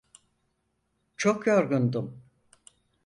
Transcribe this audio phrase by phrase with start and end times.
[1.17, 2.21] Çok yorgundum.